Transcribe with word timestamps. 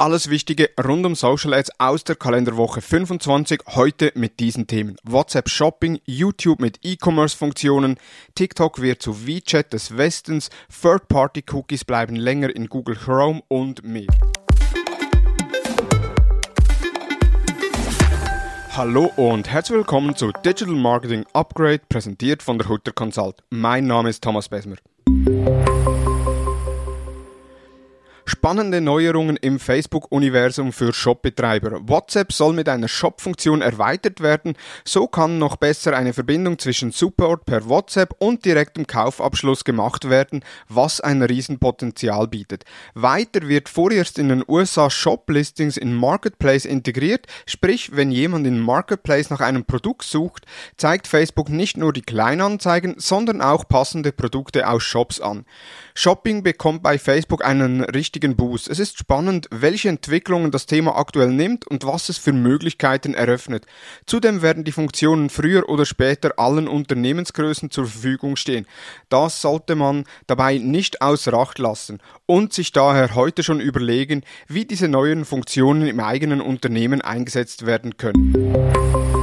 Alles 0.00 0.30
Wichtige 0.30 0.70
rund 0.80 1.04
um 1.06 1.16
Social 1.16 1.52
Ads 1.52 1.72
aus 1.80 2.04
der 2.04 2.14
Kalenderwoche 2.14 2.80
25. 2.80 3.62
Heute 3.74 4.12
mit 4.14 4.38
diesen 4.38 4.68
Themen. 4.68 4.94
WhatsApp 5.02 5.48
Shopping, 5.48 5.98
YouTube 6.04 6.60
mit 6.60 6.78
E-Commerce-Funktionen, 6.84 7.96
TikTok 8.36 8.80
wird 8.80 9.02
zu 9.02 9.26
WeChat 9.26 9.72
des 9.72 9.96
Westens, 9.96 10.50
Third-Party-Cookies 10.80 11.84
bleiben 11.84 12.14
länger 12.14 12.54
in 12.54 12.68
Google 12.68 12.94
Chrome 12.94 13.42
und 13.48 13.82
mehr. 13.82 14.06
Hallo 18.76 19.10
und 19.16 19.50
herzlich 19.50 19.78
willkommen 19.78 20.14
zu 20.14 20.30
Digital 20.30 20.76
Marketing 20.76 21.24
Upgrade, 21.32 21.80
präsentiert 21.88 22.44
von 22.44 22.56
der 22.56 22.68
Hutter 22.68 22.92
Consult. 22.92 23.42
Mein 23.50 23.88
Name 23.88 24.10
ist 24.10 24.22
Thomas 24.22 24.48
Besmer. 24.48 24.76
Spannende 28.28 28.82
Neuerungen 28.82 29.38
im 29.38 29.58
Facebook-Universum 29.58 30.74
für 30.74 30.92
Shopbetreiber. 30.92 31.88
WhatsApp 31.88 32.30
soll 32.30 32.52
mit 32.52 32.68
einer 32.68 32.86
Shop-Funktion 32.86 33.62
erweitert 33.62 34.20
werden. 34.20 34.54
So 34.84 35.06
kann 35.06 35.38
noch 35.38 35.56
besser 35.56 35.96
eine 35.96 36.12
Verbindung 36.12 36.58
zwischen 36.58 36.92
Support 36.92 37.46
per 37.46 37.70
WhatsApp 37.70 38.14
und 38.18 38.44
direktem 38.44 38.86
Kaufabschluss 38.86 39.64
gemacht 39.64 40.10
werden, 40.10 40.44
was 40.68 41.00
ein 41.00 41.22
Riesenpotenzial 41.22 42.28
bietet. 42.28 42.66
Weiter 42.92 43.48
wird 43.48 43.70
vorerst 43.70 44.18
in 44.18 44.28
den 44.28 44.44
USA 44.46 44.90
Shop-Listings 44.90 45.78
in 45.78 45.94
Marketplace 45.94 46.66
integriert, 46.66 47.26
sprich, 47.46 47.96
wenn 47.96 48.10
jemand 48.10 48.46
in 48.46 48.60
Marketplace 48.60 49.30
nach 49.30 49.40
einem 49.40 49.64
Produkt 49.64 50.02
sucht, 50.02 50.44
zeigt 50.76 51.06
Facebook 51.06 51.48
nicht 51.48 51.78
nur 51.78 51.94
die 51.94 52.02
Kleinanzeigen, 52.02 52.96
sondern 52.98 53.40
auch 53.40 53.66
passende 53.66 54.12
Produkte 54.12 54.68
aus 54.68 54.82
Shops 54.82 55.18
an. 55.18 55.46
Shopping 55.94 56.42
bekommt 56.42 56.82
bei 56.82 56.98
Facebook 56.98 57.42
einen 57.42 57.82
richtigen 57.82 58.17
Boost. 58.20 58.68
Es 58.68 58.78
ist 58.78 58.98
spannend, 58.98 59.48
welche 59.50 59.88
Entwicklungen 59.88 60.50
das 60.50 60.66
Thema 60.66 60.96
aktuell 60.96 61.28
nimmt 61.28 61.66
und 61.66 61.86
was 61.86 62.08
es 62.08 62.18
für 62.18 62.32
Möglichkeiten 62.32 63.14
eröffnet. 63.14 63.64
Zudem 64.06 64.42
werden 64.42 64.64
die 64.64 64.72
Funktionen 64.72 65.30
früher 65.30 65.68
oder 65.68 65.86
später 65.86 66.32
allen 66.36 66.66
Unternehmensgrößen 66.68 67.70
zur 67.70 67.86
Verfügung 67.86 68.36
stehen. 68.36 68.66
Das 69.08 69.40
sollte 69.40 69.76
man 69.76 70.04
dabei 70.26 70.58
nicht 70.58 71.00
außer 71.00 71.32
Acht 71.34 71.58
lassen 71.58 72.00
und 72.26 72.52
sich 72.52 72.72
daher 72.72 73.14
heute 73.14 73.42
schon 73.42 73.60
überlegen, 73.60 74.24
wie 74.48 74.64
diese 74.64 74.88
neuen 74.88 75.24
Funktionen 75.24 75.86
im 75.86 76.00
eigenen 76.00 76.40
Unternehmen 76.40 77.00
eingesetzt 77.00 77.66
werden 77.66 77.96
können. 77.96 79.17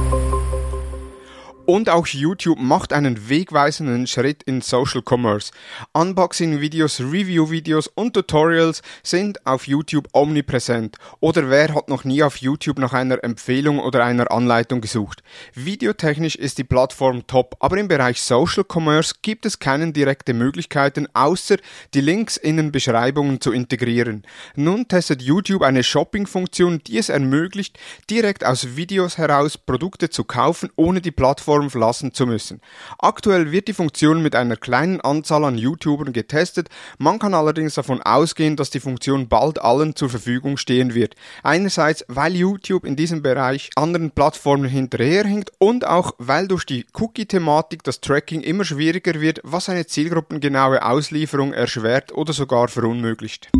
Und 1.66 1.90
auch 1.90 2.06
YouTube 2.06 2.60
macht 2.60 2.92
einen 2.92 3.28
wegweisenden 3.28 4.06
Schritt 4.06 4.44
in 4.44 4.60
Social 4.60 5.02
Commerce. 5.04 5.50
Unboxing-Videos, 5.94 7.00
Review-Videos 7.00 7.88
und 7.88 8.14
Tutorials 8.14 8.82
sind 9.02 9.44
auf 9.44 9.66
YouTube 9.66 10.08
omnipräsent. 10.12 10.96
Oder 11.18 11.50
wer 11.50 11.74
hat 11.74 11.88
noch 11.88 12.04
nie 12.04 12.22
auf 12.22 12.36
YouTube 12.36 12.78
nach 12.78 12.92
einer 12.92 13.24
Empfehlung 13.24 13.80
oder 13.80 14.04
einer 14.04 14.30
Anleitung 14.30 14.80
gesucht? 14.80 15.24
Videotechnisch 15.54 16.36
ist 16.36 16.58
die 16.58 16.64
Plattform 16.64 17.26
top, 17.26 17.56
aber 17.58 17.78
im 17.78 17.88
Bereich 17.88 18.20
Social 18.20 18.64
Commerce 18.64 19.16
gibt 19.22 19.44
es 19.44 19.58
keine 19.58 19.90
direkte 19.90 20.34
Möglichkeiten, 20.34 21.08
außer 21.14 21.56
die 21.94 22.00
Links 22.00 22.36
in 22.36 22.58
den 22.58 22.70
Beschreibungen 22.70 23.40
zu 23.40 23.50
integrieren. 23.50 24.22
Nun 24.54 24.86
testet 24.86 25.20
YouTube 25.20 25.62
eine 25.62 25.82
Shopping-Funktion, 25.82 26.80
die 26.86 26.98
es 26.98 27.08
ermöglicht, 27.08 27.76
direkt 28.08 28.44
aus 28.44 28.76
Videos 28.76 29.18
heraus 29.18 29.58
Produkte 29.58 30.10
zu 30.10 30.22
kaufen, 30.22 30.70
ohne 30.76 31.00
die 31.00 31.10
Plattform 31.10 31.55
Plattform 31.56 31.70
verlassen 31.70 32.12
zu 32.12 32.26
müssen. 32.26 32.60
Aktuell 32.98 33.52
wird 33.52 33.68
die 33.68 33.72
Funktion 33.72 34.22
mit 34.22 34.34
einer 34.34 34.56
kleinen 34.56 35.00
Anzahl 35.00 35.44
an 35.44 35.58
YouTubern 35.58 36.12
getestet, 36.12 36.68
man 36.98 37.18
kann 37.18 37.34
allerdings 37.34 37.74
davon 37.74 38.02
ausgehen, 38.02 38.56
dass 38.56 38.70
die 38.70 38.80
Funktion 38.80 39.28
bald 39.28 39.60
allen 39.60 39.94
zur 39.96 40.10
Verfügung 40.10 40.56
stehen 40.56 40.94
wird. 40.94 41.14
Einerseits, 41.42 42.04
weil 42.08 42.34
YouTube 42.34 42.84
in 42.84 42.96
diesem 42.96 43.22
Bereich 43.22 43.70
anderen 43.76 44.10
Plattformen 44.10 44.68
hinterherhinkt 44.68 45.52
und 45.58 45.86
auch, 45.86 46.12
weil 46.18 46.48
durch 46.48 46.64
die 46.64 46.86
Cookie-Thematik 46.94 47.82
das 47.82 48.00
Tracking 48.00 48.42
immer 48.42 48.64
schwieriger 48.64 49.20
wird, 49.20 49.40
was 49.42 49.68
eine 49.68 49.86
zielgruppengenaue 49.86 50.84
Auslieferung 50.84 51.52
erschwert 51.52 52.12
oder 52.12 52.32
sogar 52.32 52.68
verunmöglicht. 52.68 53.50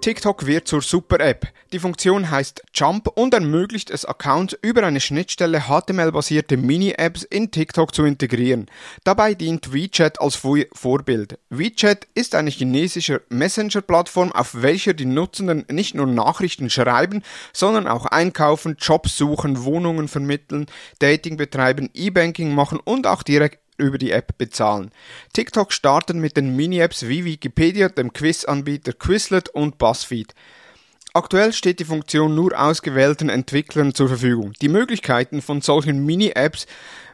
TikTok 0.00 0.46
wird 0.46 0.66
zur 0.66 0.80
Super-App. 0.80 1.48
Die 1.74 1.78
Funktion 1.78 2.30
heißt 2.30 2.62
Jump 2.72 3.08
und 3.16 3.34
ermöglicht 3.34 3.90
es 3.90 4.06
Accounts 4.06 4.56
über 4.62 4.82
eine 4.82 4.98
Schnittstelle 4.98 5.64
HTML-basierte 5.68 6.56
Mini-Apps 6.56 7.22
in 7.24 7.50
TikTok 7.50 7.94
zu 7.94 8.06
integrieren. 8.06 8.70
Dabei 9.04 9.34
dient 9.34 9.74
WeChat 9.74 10.18
als 10.18 10.36
Vorbild. 10.36 11.38
WeChat 11.50 12.06
ist 12.14 12.34
eine 12.34 12.48
chinesische 12.48 13.20
Messenger-Plattform, 13.28 14.32
auf 14.32 14.62
welcher 14.62 14.94
die 14.94 15.04
Nutzenden 15.04 15.66
nicht 15.70 15.94
nur 15.94 16.06
Nachrichten 16.06 16.70
schreiben, 16.70 17.22
sondern 17.52 17.86
auch 17.86 18.06
einkaufen, 18.06 18.78
Jobs 18.80 19.18
suchen, 19.18 19.64
Wohnungen 19.64 20.08
vermitteln, 20.08 20.64
Dating 21.00 21.36
betreiben, 21.36 21.90
E-Banking 21.92 22.54
machen 22.54 22.80
und 22.82 23.06
auch 23.06 23.22
direkt 23.22 23.58
über 23.80 23.98
die 23.98 24.12
App 24.12 24.38
bezahlen. 24.38 24.90
TikTok 25.32 25.72
startet 25.72 26.16
mit 26.16 26.36
den 26.36 26.54
Mini-Apps 26.54 27.08
wie 27.08 27.24
Wikipedia, 27.24 27.88
dem 27.88 28.12
Quiz-Anbieter 28.12 28.92
Quizlet 28.92 29.48
und 29.48 29.78
BuzzFeed. 29.78 30.34
Aktuell 31.12 31.52
steht 31.52 31.80
die 31.80 31.84
Funktion 31.84 32.36
nur 32.36 32.56
ausgewählten 32.56 33.30
Entwicklern 33.30 33.94
zur 33.94 34.06
Verfügung. 34.06 34.52
Die 34.62 34.68
Möglichkeiten 34.68 35.42
von 35.42 35.60
solchen 35.60 36.06
Mini-Apps 36.06 36.66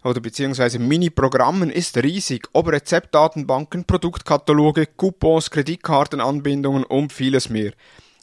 oder 0.05 0.21
beziehungsweise 0.21 0.79
Mini-Programmen 0.79 1.71
ist 1.71 1.97
riesig, 1.97 2.47
ob 2.53 2.69
Rezeptdatenbanken, 2.69 3.87
Produktkataloge, 3.87 4.87
Coupons, 4.87 5.51
Kreditkartenanbindungen 5.51 6.85
und 6.85 7.11
vieles 7.11 7.49
mehr. 7.49 7.73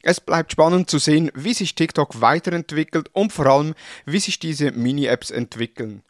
Es 0.03 0.19
bleibt 0.19 0.51
spannend 0.51 0.91
zu 0.91 0.99
sehen, 0.99 1.31
wie 1.33 1.55
sich 1.55 1.73
TikTok 1.73 2.21
weiterentwickelt 2.21 3.09
und 3.13 3.33
vor 3.33 3.47
allem, 3.47 3.73
wie 4.05 4.19
sich 4.19 4.37
diese 4.37 4.71
Mini-Apps 4.71 5.31
entwickeln. 5.31 6.03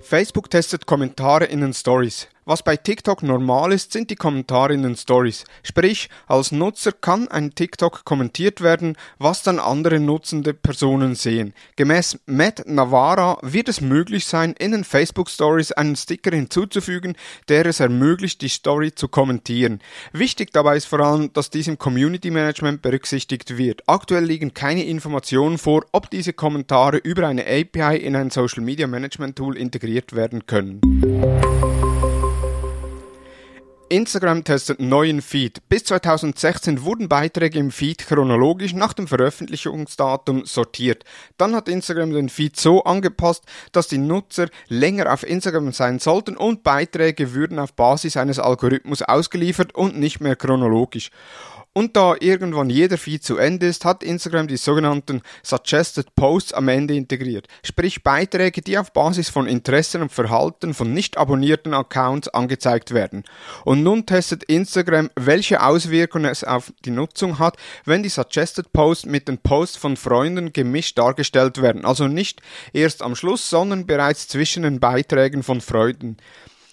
Facebook 0.00 0.50
testet 0.50 0.86
Kommentare 0.86 1.44
in 1.46 1.60
den 1.60 1.74
Stories. 1.74 2.28
Was 2.48 2.62
bei 2.62 2.78
TikTok 2.78 3.22
normal 3.22 3.72
ist, 3.72 3.92
sind 3.92 4.08
die 4.08 4.16
Kommentare 4.16 4.72
in 4.72 4.82
den 4.82 4.96
Stories. 4.96 5.44
Sprich, 5.62 6.08
als 6.26 6.50
Nutzer 6.50 6.92
kann 6.92 7.28
ein 7.28 7.54
TikTok 7.54 8.06
kommentiert 8.06 8.62
werden, 8.62 8.96
was 9.18 9.42
dann 9.42 9.58
andere 9.58 10.00
nutzende 10.00 10.54
Personen 10.54 11.14
sehen. 11.14 11.52
Gemäß 11.76 12.20
Matt 12.24 12.62
Navarra 12.66 13.36
wird 13.42 13.68
es 13.68 13.82
möglich 13.82 14.24
sein, 14.24 14.54
in 14.58 14.72
den 14.72 14.84
Facebook 14.84 15.28
Stories 15.28 15.72
einen 15.72 15.94
Sticker 15.94 16.30
hinzuzufügen, 16.30 17.16
der 17.50 17.66
es 17.66 17.80
ermöglicht, 17.80 18.40
die 18.40 18.48
Story 18.48 18.94
zu 18.94 19.08
kommentieren. 19.08 19.82
Wichtig 20.14 20.50
dabei 20.50 20.78
ist 20.78 20.86
vor 20.86 21.00
allem, 21.00 21.30
dass 21.34 21.50
dies 21.50 21.68
im 21.68 21.76
Community 21.76 22.30
Management 22.30 22.80
berücksichtigt 22.80 23.58
wird. 23.58 23.82
Aktuell 23.86 24.24
liegen 24.24 24.54
keine 24.54 24.84
Informationen 24.84 25.58
vor, 25.58 25.84
ob 25.92 26.08
diese 26.08 26.32
Kommentare 26.32 26.96
über 26.96 27.28
eine 27.28 27.42
API 27.42 27.98
in 27.98 28.16
ein 28.16 28.30
Social 28.30 28.64
Media 28.64 28.86
Management 28.86 29.36
Tool 29.36 29.54
integriert 29.54 30.16
werden 30.16 30.46
können. 30.46 30.80
Instagram 33.90 34.44
testet 34.44 34.80
neuen 34.80 35.22
Feed. 35.22 35.66
Bis 35.68 35.84
2016 35.84 36.82
wurden 36.82 37.08
Beiträge 37.08 37.58
im 37.58 37.70
Feed 37.70 38.06
chronologisch 38.06 38.74
nach 38.74 38.92
dem 38.92 39.08
Veröffentlichungsdatum 39.08 40.44
sortiert. 40.44 41.04
Dann 41.38 41.54
hat 41.54 41.68
Instagram 41.68 42.12
den 42.12 42.28
Feed 42.28 42.58
so 42.58 42.84
angepasst, 42.84 43.44
dass 43.72 43.88
die 43.88 43.98
Nutzer 43.98 44.48
länger 44.68 45.12
auf 45.12 45.26
Instagram 45.26 45.72
sein 45.72 45.98
sollten 45.98 46.36
und 46.36 46.62
Beiträge 46.62 47.32
würden 47.32 47.58
auf 47.58 47.72
Basis 47.72 48.16
eines 48.16 48.38
Algorithmus 48.38 49.02
ausgeliefert 49.02 49.74
und 49.74 49.98
nicht 49.98 50.20
mehr 50.20 50.36
chronologisch. 50.36 51.10
Und 51.78 51.94
da 51.94 52.16
irgendwann 52.18 52.70
jeder 52.70 52.98
Feed 52.98 53.22
zu 53.22 53.36
Ende 53.36 53.68
ist, 53.68 53.84
hat 53.84 54.02
Instagram 54.02 54.48
die 54.48 54.56
sogenannten 54.56 55.22
Suggested 55.44 56.12
Posts 56.16 56.52
am 56.54 56.66
Ende 56.66 56.96
integriert, 56.96 57.46
sprich 57.62 58.02
Beiträge, 58.02 58.62
die 58.62 58.76
auf 58.78 58.92
Basis 58.92 59.28
von 59.28 59.46
Interessen 59.46 60.02
und 60.02 60.10
Verhalten 60.10 60.74
von 60.74 60.92
nicht 60.92 61.16
abonnierten 61.16 61.74
Accounts 61.74 62.26
angezeigt 62.30 62.94
werden. 62.94 63.22
Und 63.64 63.84
nun 63.84 64.06
testet 64.06 64.42
Instagram, 64.42 65.08
welche 65.14 65.62
Auswirkungen 65.62 66.32
es 66.32 66.42
auf 66.42 66.72
die 66.84 66.90
Nutzung 66.90 67.38
hat, 67.38 67.56
wenn 67.84 68.02
die 68.02 68.08
Suggested 68.08 68.72
Posts 68.72 69.06
mit 69.06 69.28
den 69.28 69.38
Posts 69.38 69.76
von 69.76 69.96
Freunden 69.96 70.52
gemischt 70.52 70.98
dargestellt 70.98 71.62
werden, 71.62 71.84
also 71.84 72.08
nicht 72.08 72.42
erst 72.72 73.02
am 73.02 73.14
Schluss, 73.14 73.48
sondern 73.48 73.86
bereits 73.86 74.26
zwischen 74.26 74.64
den 74.64 74.80
Beiträgen 74.80 75.44
von 75.44 75.60
Freunden. 75.60 76.16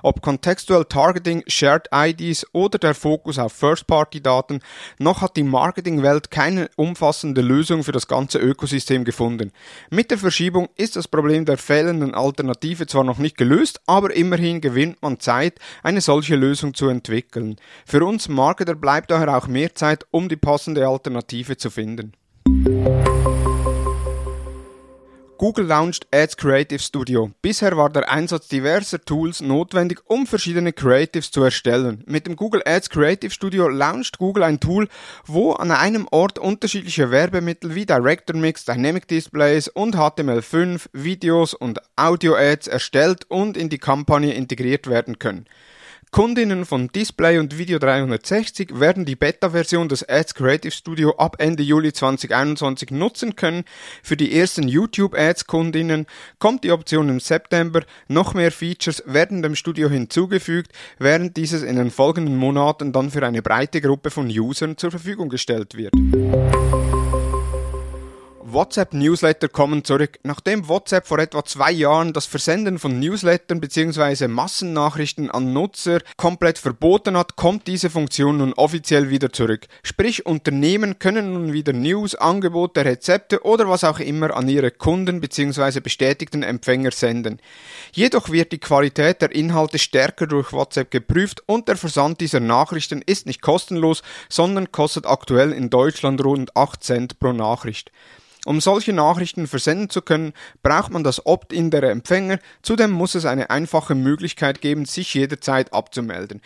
Ob 0.03 0.23
Contextual 0.23 0.87
Targeting, 0.87 1.45
Shared 1.49 1.89
IDs 1.93 2.47
oder 2.53 2.79
der 2.79 2.95
Fokus 2.95 3.39
auf 3.39 3.53
First-Party-Daten, 3.53 4.61
noch 4.99 5.21
hat 5.21 5.37
die 5.37 5.43
Marketing-Welt 5.43 6.31
keine 6.31 6.71
umfassende 6.77 7.43
Lösung 7.43 7.74
Lösung 7.75 7.83
für 7.85 7.93
das 7.93 8.07
ganze 8.07 8.39
Ökosystem 8.39 9.05
gefunden. 9.05 9.51
Mit 9.91 10.11
der 10.11 10.19
Verschiebung 10.19 10.69
ist 10.77 10.95
das 10.95 11.09
Problem 11.09 11.45
der 11.45 11.59
fehlenden 11.59 12.15
Alternative 12.15 12.87
zwar 12.87 13.03
noch 13.03 13.19
nicht 13.19 13.37
gelöst, 13.37 13.81
aber 13.87 14.15
immerhin 14.15 14.61
gewinnt 14.61 15.03
man 15.03 15.19
Zeit, 15.19 15.59
eine 15.83 16.01
solche 16.01 16.37
Lösung 16.37 16.75
zu 16.75 16.89
entwickeln. 16.89 17.57
Für 17.85 18.05
uns 18.05 18.29
Marketer 18.29 18.77
bleibt 18.77 19.11
daher 19.11 19.37
auch 19.37 19.49
mehr 19.49 19.75
Zeit, 19.75 20.07
um 20.13 20.29
die 20.29 20.37
passende 20.37 20.87
Alternative 20.87 21.57
zu 21.57 21.71
finden. 21.71 22.13
Google 25.45 25.67
launched 25.67 26.07
Ads 26.11 26.39
Creative 26.39 26.79
Studio. 26.79 27.31
Bisher 27.43 27.77
war 27.77 27.91
der 27.91 28.11
Einsatz 28.11 28.49
diverser 28.49 28.99
Tools 28.99 29.43
notwendig, 29.43 30.01
um 30.07 30.27
verschiedene 30.27 30.73
Creatives 30.73 31.31
zu 31.31 31.43
erstellen. 31.43 32.03
Mit 32.07 32.27
dem 32.27 32.35
Google 32.35 32.63
Ads 32.65 32.89
Creative 32.89 33.31
Studio 33.31 33.69
launcht 33.69 34.17
Google 34.17 34.45
ein 34.45 34.59
Tool, 34.59 34.89
wo 35.27 35.53
an 35.53 35.71
einem 35.71 36.09
Ort 36.11 36.39
unterschiedliche 36.39 37.11
Werbemittel 37.11 37.75
wie 37.75 37.85
Director 37.85 38.35
Mix, 38.35 38.65
Dynamic 38.65 39.07
Displays 39.07 39.69
und 39.69 39.97
HTML5, 39.97 40.87
Videos 40.95 41.53
und 41.53 41.79
Audio 41.95 42.37
Ads 42.37 42.67
erstellt 42.69 43.27
und 43.29 43.59
in 43.59 43.69
die 43.69 43.77
Kampagne 43.77 44.33
integriert 44.33 44.89
werden 44.89 45.19
können. 45.19 45.45
Kundinnen 46.15 46.65
von 46.65 46.87
Display 46.93 47.41
und 47.41 47.59
Video 47.59 47.81
360 47.81 48.79
werden 48.79 49.05
die 49.05 49.17
Beta-Version 49.17 49.89
des 49.89 50.09
Ads 50.09 50.37
Creative 50.37 50.71
Studio 50.71 51.17
ab 51.17 51.35
Ende 51.41 51.65
Juli 51.65 51.93
2021 51.93 52.93
nutzen 52.93 53.35
können. 53.35 53.65
Für 54.01 54.17
die 54.17 54.39
ersten 54.39 54.69
YouTube-Ads-Kundinnen 54.69 56.07
kommt 56.39 56.63
die 56.63 56.71
Option 56.71 57.09
im 57.09 57.19
September. 57.19 57.81
Noch 58.07 58.33
mehr 58.33 58.53
Features 58.53 59.03
werden 59.07 59.43
dem 59.43 59.57
Studio 59.57 59.89
hinzugefügt, 59.89 60.71
während 61.01 61.37
dieses 61.37 61.65
in 61.65 61.75
den 61.75 61.91
folgenden 61.91 62.37
Monaten 62.37 62.93
dann 62.93 63.11
für 63.11 63.27
eine 63.27 63.43
breite 63.43 63.81
Gruppe 63.81 64.11
von 64.13 64.29
Usern 64.29 64.77
zur 64.77 64.93
Verfügung 64.93 65.29
gestellt 65.29 65.77
wird. 65.77 65.95
WhatsApp-Newsletter 68.55 69.49
kommen 69.49 69.85
zurück. 69.85 70.21
Nachdem 70.23 70.69
WhatsApp 70.69 71.09
vor 71.09 71.19
etwa 71.19 71.45
zwei 71.45 71.73
Jahren 71.73 72.13
das 72.13 72.27
Versenden 72.27 72.79
von 72.79 73.01
Newslettern 73.01 73.61
bzw. 73.61 74.29
Massennachrichten 74.29 75.29
an 75.31 75.53
Nutzer 75.53 76.01
komplett 76.17 76.59
verboten 76.59 77.17
hat, 77.17 77.35
kommt 77.35 77.67
diese 77.67 77.91
Funktion 77.91 78.39
nun 78.39 78.53
offiziell 78.53 79.11
wieder 79.11 79.33
zurück. 79.33 79.67
Sprich, 79.83 80.25
Unternehmen 80.25 81.01
können 81.01 81.33
nun 81.33 81.53
wieder 81.53 81.73
News, 81.73 82.15
Angebote, 82.15 82.85
Rezepte 82.85 83.43
oder 83.43 83.69
was 83.69 83.83
auch 83.83 83.99
immer 83.99 84.37
an 84.37 84.49
ihre 84.49 84.71
Kunden 84.71 85.21
bzw. 85.21 85.81
bestätigten 85.81 86.45
Empfänger 86.45 86.93
senden. 86.93 87.41
Jedoch 87.93 88.31
wird 88.31 88.53
die 88.53 88.59
Qualität 88.59 89.21
der 89.21 89.33
Inhalte 89.33 89.81
stärker 89.81 90.29
durch 90.29 90.53
WhatsApp 90.53 90.93
geprüft 90.93 91.43
und 91.47 91.67
der 91.67 91.77
Versand 91.77 92.21
dieser 92.21 92.41
Nachrichten 92.41 93.03
ist 93.05 93.27
nicht 93.27 93.43
kostenlos, 93.43 94.03
sondern 94.29 94.71
kostet 94.71 95.07
aktuell 95.07 95.53
in 95.53 95.71
Deutschland 95.71 96.25
rund 96.25 96.57
8 96.57 96.85
Cent 96.85 97.19
pro 97.19 97.33
Nachricht. 97.33 97.91
Um 98.45 98.61
solche 98.61 98.93
Nachrichten 98.93 99.47
versenden 99.47 99.89
zu 99.89 100.03
können, 100.03 100.35
braucht 100.63 100.93
man 100.93 101.03
das 101.03 101.25
Opt-in 101.25 101.71
der 101.71 101.85
Empfänger, 101.85 102.39
zudem 102.63 102.91
muss 102.91 103.15
es 103.15 103.25
eine 103.25 103.51
einfache 103.51 103.95
Möglichkeit 103.95 104.61
geben, 104.61 104.85
sich 104.85 105.15
jederzeit 105.15 105.73
abzumelden. 105.73 106.43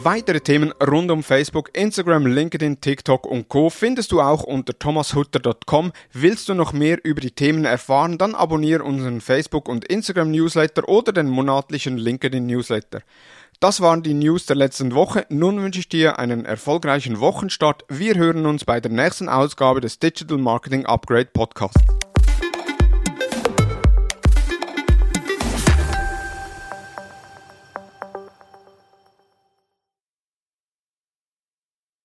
Weitere 0.00 0.40
Themen 0.40 0.72
rund 0.80 1.10
um 1.10 1.22
Facebook, 1.22 1.76
Instagram, 1.76 2.24
LinkedIn, 2.24 2.80
TikTok 2.80 3.26
und 3.26 3.48
Co. 3.48 3.68
findest 3.68 4.12
du 4.12 4.22
auch 4.22 4.44
unter 4.44 4.78
thomashutter.com. 4.78 5.92
Willst 6.12 6.48
du 6.48 6.54
noch 6.54 6.72
mehr 6.72 7.04
über 7.04 7.20
die 7.20 7.32
Themen 7.32 7.64
erfahren, 7.64 8.16
dann 8.16 8.34
abonniere 8.34 8.84
unseren 8.84 9.20
Facebook- 9.20 9.68
und 9.68 9.84
Instagram-Newsletter 9.84 10.88
oder 10.88 11.12
den 11.12 11.28
monatlichen 11.28 11.98
LinkedIn-Newsletter. 11.98 13.02
Das 13.60 13.80
waren 13.80 14.04
die 14.04 14.14
News 14.14 14.46
der 14.46 14.54
letzten 14.54 14.94
Woche. 14.94 15.26
Nun 15.30 15.60
wünsche 15.60 15.80
ich 15.80 15.88
dir 15.88 16.20
einen 16.20 16.44
erfolgreichen 16.44 17.18
Wochenstart. 17.18 17.84
Wir 17.88 18.14
hören 18.14 18.46
uns 18.46 18.64
bei 18.64 18.80
der 18.80 18.92
nächsten 18.92 19.28
Ausgabe 19.28 19.80
des 19.80 19.98
Digital 19.98 20.38
Marketing 20.38 20.86
Upgrade 20.86 21.30
Podcasts. 21.32 21.80